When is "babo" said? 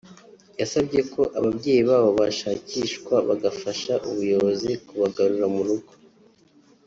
1.89-2.09